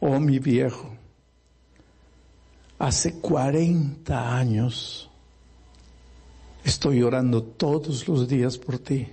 [0.00, 0.90] oh mi viejo,
[2.78, 5.10] hace 40 años
[6.64, 9.06] estoy llorando todos los días por ti.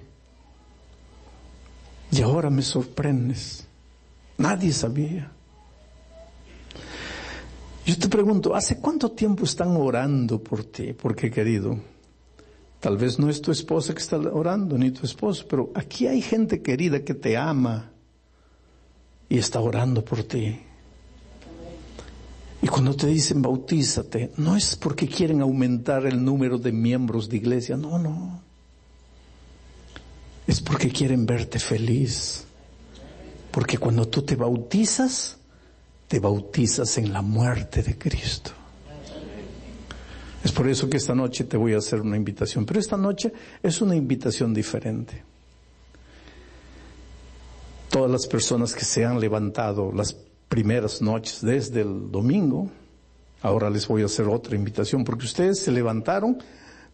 [2.12, 3.68] Y ahora me sorprendes.
[4.38, 5.32] Nadie sabía.
[7.88, 10.92] Yo te pregunto, ¿hace cuánto tiempo están orando por ti?
[10.92, 11.80] Porque querido,
[12.82, 16.22] tal vez no es tu esposa que está orando, ni tu esposo, pero aquí hay
[16.22, 17.90] gente querida que te ama
[19.30, 20.60] y está orando por ti.
[22.62, 27.38] Y cuando te dicen bautízate, no es porque quieren aumentar el número de miembros de
[27.38, 28.48] iglesia, no, no
[30.48, 32.46] es porque quieren verte feliz.
[33.52, 35.37] Porque cuando tú te bautizas,
[36.08, 38.52] te bautizas en la muerte de Cristo.
[40.44, 43.34] Es por eso que esta noche te voy a hacer una invitación, pero esta noche
[43.62, 45.24] es una invitación diferente.
[47.90, 50.14] Todas las personas que se han levantado las
[50.48, 52.70] primeras noches desde el domingo,
[53.42, 56.38] ahora les voy a hacer otra invitación, porque ustedes se levantaron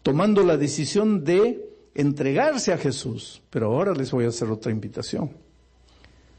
[0.02, 3.40] tomando la decisión de entregarse a Jesús.
[3.50, 5.43] Pero ahora les voy a hacer otra invitación.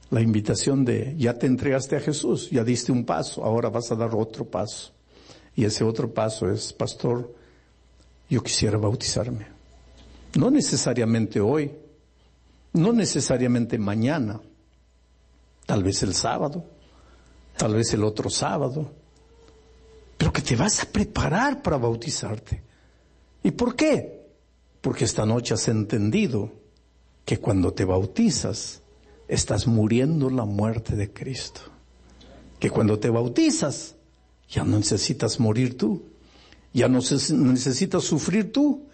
[0.10, 3.95] La invitación de, ya te entregaste a Jesús, ya diste un paso, ahora vas a
[3.95, 4.91] dar otro paso.
[5.56, 7.34] Y ese otro paso es, pastor,
[8.30, 9.47] yo quisiera bautizarme.
[10.36, 11.72] No necesariamente hoy,
[12.74, 14.41] no necesariamente mañana,
[15.66, 16.66] tal vez el sábado,
[17.58, 18.91] tal vez el otro sábado,
[20.18, 22.62] pero que te vas a preparar para bautizarte.
[23.43, 24.28] ¿Y por qué?
[24.82, 26.51] Porque esta noche has entendido
[27.24, 28.82] que cuando te bautizas,
[29.28, 31.61] estás muriendo la muerte de Cristo.
[32.59, 33.95] Que cuando te bautizas,
[34.49, 36.03] ya no necesitas morir tú,
[36.73, 38.86] ya no necesitas sufrir tú,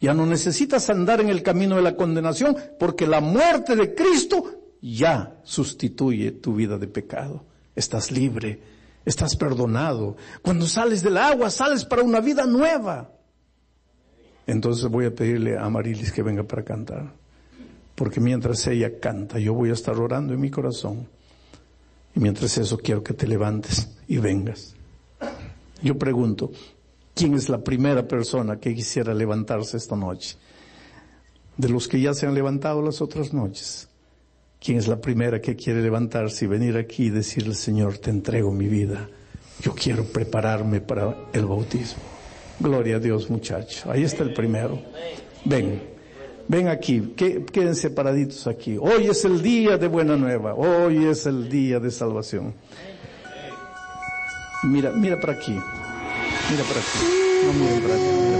[0.00, 4.60] ya no necesitas andar en el camino de la condenación, porque la muerte de Cristo
[4.80, 7.44] ya sustituye tu vida de pecado.
[7.76, 8.60] Estás libre,
[9.04, 10.16] estás perdonado.
[10.42, 13.12] Cuando sales del agua, sales para una vida nueva.
[14.46, 17.19] Entonces voy a pedirle a Marilis que venga para cantar.
[18.00, 21.06] Porque mientras ella canta, yo voy a estar orando en mi corazón.
[22.16, 24.74] Y mientras eso quiero que te levantes y vengas.
[25.82, 26.50] Yo pregunto,
[27.14, 30.38] ¿quién es la primera persona que quisiera levantarse esta noche?
[31.58, 33.86] De los que ya se han levantado las otras noches.
[34.58, 38.50] ¿Quién es la primera que quiere levantarse y venir aquí y decirle, Señor, te entrego
[38.50, 39.10] mi vida?
[39.60, 42.02] Yo quiero prepararme para el bautismo.
[42.60, 43.84] Gloria a Dios, muchachos.
[43.84, 44.80] Ahí está el primero.
[45.44, 45.89] Ven,
[46.50, 48.76] ven aquí, quédense paraditos aquí.
[48.76, 50.54] Hoy es el día de buena nueva.
[50.54, 52.54] Hoy es el día de salvación.
[54.64, 55.52] Mira, mira para aquí.
[55.52, 57.46] Mira para aquí.
[57.46, 58.39] No miren para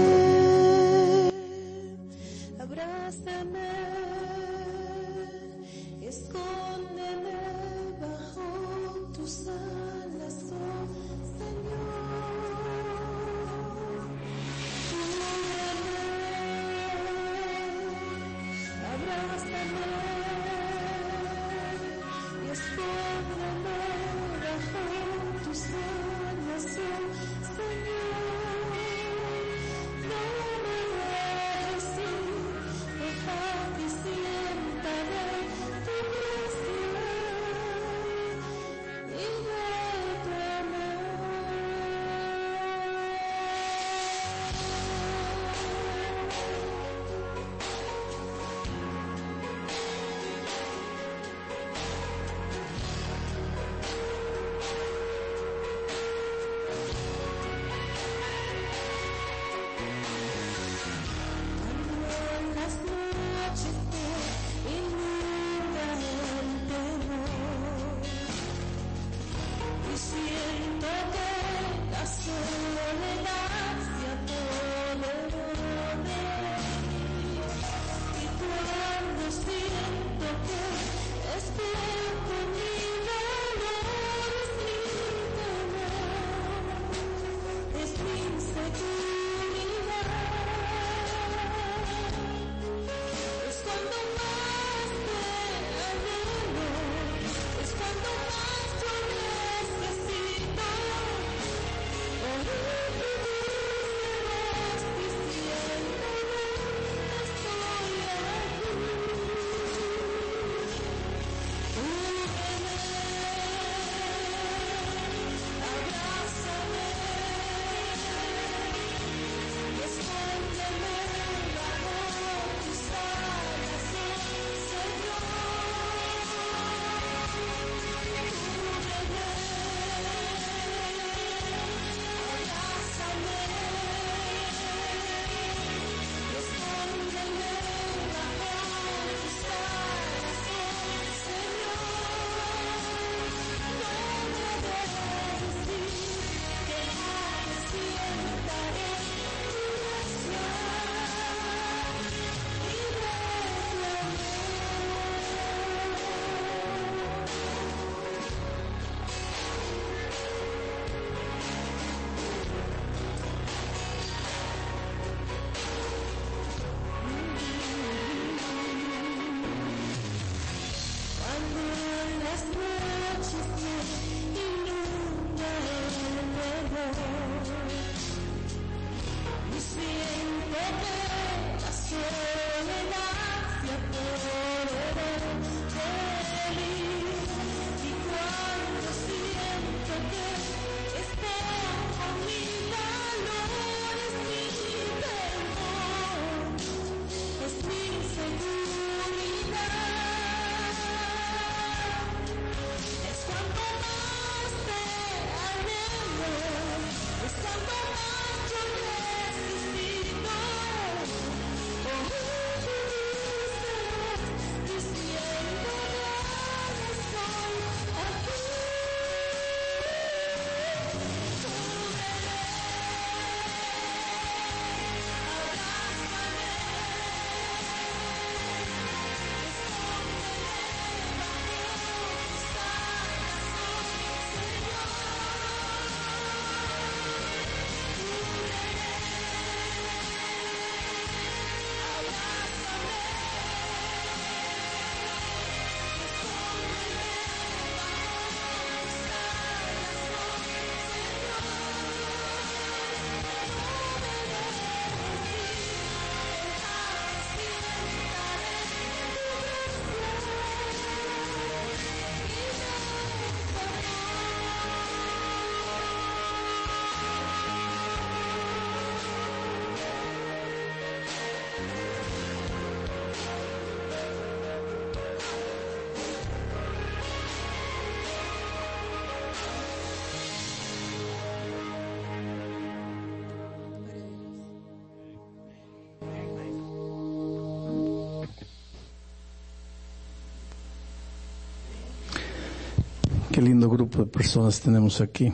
[293.41, 295.33] Lindo grupo de personas tenemos aquí.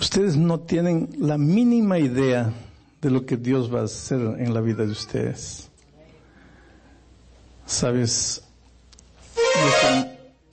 [0.00, 2.52] Ustedes no tienen la mínima idea
[3.00, 5.70] de lo que Dios va a hacer en la vida de ustedes.
[7.66, 8.42] Sabes,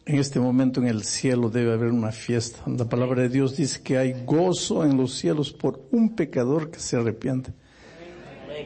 [0.05, 2.59] en este momento en el cielo debe haber una fiesta.
[2.67, 6.79] La palabra de Dios dice que hay gozo en los cielos por un pecador que
[6.79, 7.53] se arrepiente.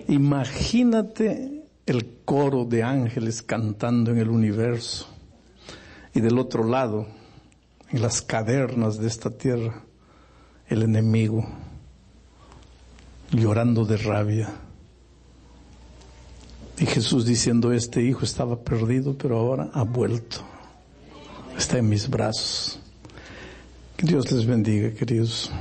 [0.09, 5.07] Imagínate el coro de ángeles cantando en el universo.
[6.13, 7.07] Y del otro lado,
[7.89, 9.83] en las cavernas de esta tierra,
[10.67, 11.45] el enemigo
[13.31, 14.49] llorando de rabia.
[16.77, 20.37] Y Jesús diciendo, este hijo estaba perdido, pero ahora ha vuelto.
[21.57, 22.79] Está en mis brazos.
[23.95, 25.51] Que Dios les bendiga, queridos.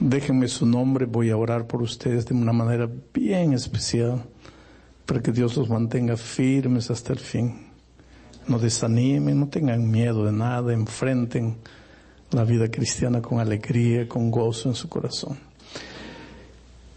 [0.00, 4.24] Déjenme su nombre, voy a orar por ustedes de una manera bien especial,
[5.06, 7.69] para que Dios los mantenga firmes hasta el fin.
[8.50, 11.56] No desanimen, no tengan miedo de nada, enfrenten
[12.32, 15.38] la vida cristiana con alegría, con gozo en su corazón.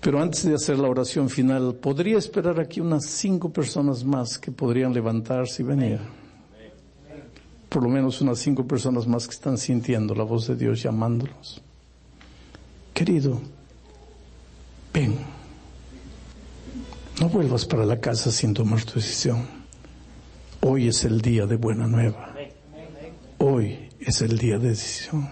[0.01, 4.51] Pero antes de hacer la oración final, podría esperar aquí unas cinco personas más que
[4.51, 5.99] podrían levantarse y venir.
[7.69, 11.61] Por lo menos unas cinco personas más que están sintiendo la voz de Dios llamándolos.
[12.95, 13.39] Querido,
[14.91, 15.17] ven.
[17.21, 19.62] No vuelvas para la casa sin tomar tu decisión.
[20.65, 22.33] Hoy es el día de buena nueva.
[23.39, 25.29] Hoy es el día de decisión.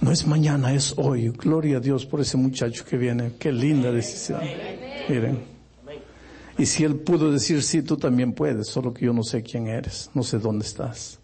[0.00, 1.30] No es mañana, es hoy.
[1.30, 3.32] Gloria a Dios por ese muchacho que viene.
[3.36, 4.42] Qué linda decisión.
[5.08, 5.42] Miren.
[6.56, 9.66] Y si él pudo decir sí, tú también puedes, solo que yo no sé quién
[9.66, 11.18] eres, no sé dónde estás.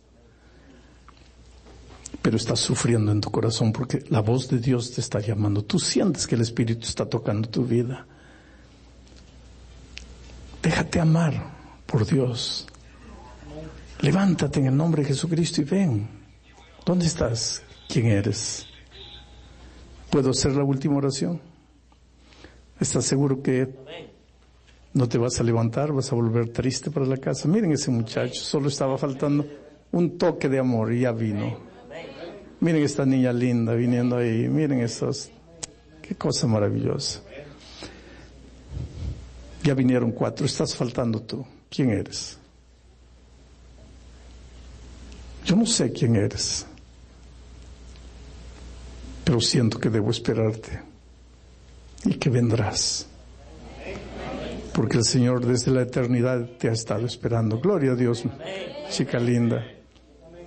[2.20, 5.62] Pero estás sufriendo en tu corazón porque la voz de Dios te está llamando.
[5.62, 8.08] Tú sientes que el Espíritu está tocando tu vida.
[10.60, 11.61] Déjate amar
[11.92, 12.66] por Dios.
[14.00, 16.08] Levántate en el nombre de Jesucristo y ven.
[16.86, 17.62] ¿Dónde estás?
[17.86, 18.66] ¿Quién eres?
[20.10, 21.38] ¿Puedo hacer la última oración?
[22.80, 23.68] ¿Estás seguro que
[24.94, 25.92] no te vas a levantar?
[25.92, 27.46] ¿Vas a volver triste para la casa?
[27.46, 29.46] Miren ese muchacho, solo estaba faltando
[29.92, 31.58] un toque de amor y ya vino.
[32.60, 34.48] Miren esta niña linda viniendo ahí.
[34.48, 35.30] Miren esos.
[36.00, 37.20] Qué cosa maravillosa.
[39.62, 40.46] Ya vinieron cuatro.
[40.46, 41.44] Estás faltando tú.
[41.74, 42.36] ¿Quién eres?
[45.46, 46.66] Yo no sé quién eres,
[49.24, 50.82] pero siento que debo esperarte
[52.04, 53.06] y que vendrás.
[54.74, 57.58] Porque el Señor desde la eternidad te ha estado esperando.
[57.58, 58.22] Gloria a Dios,
[58.90, 59.66] chica linda.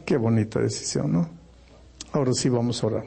[0.06, 1.30] Qué bonita decisión, ¿no?
[2.12, 3.06] Ahora sí vamos a orar.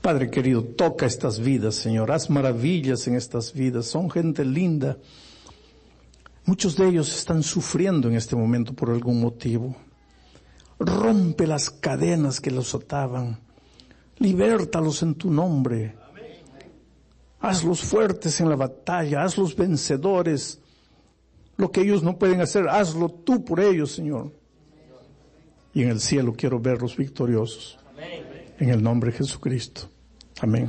[0.00, 2.12] Padre querido, toca estas vidas, Señor.
[2.12, 3.86] Haz maravillas en estas vidas.
[3.86, 4.96] Son gente linda.
[6.44, 9.76] Muchos de ellos están sufriendo en este momento por algún motivo.
[10.78, 13.38] Rompe las cadenas que los ataban.
[14.18, 15.96] Libértalos en tu nombre.
[17.40, 19.22] Hazlos fuertes en la batalla.
[19.22, 20.60] Hazlos vencedores.
[21.56, 24.32] Lo que ellos no pueden hacer, hazlo tú por ellos, Señor.
[25.74, 27.78] Y en el cielo quiero verlos victoriosos.
[28.58, 29.82] En el nombre de Jesucristo.
[30.40, 30.68] Amén.